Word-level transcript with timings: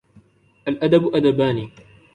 الْأَدَبُ 0.67 1.15
أَدَبَانِ 1.15 1.69